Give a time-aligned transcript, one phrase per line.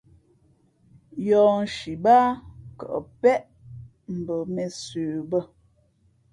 [1.27, 2.27] Yɔ̌hnshi báá
[2.79, 3.41] kαʼ péʼ
[4.17, 5.39] mbα mēnsə bᾱ.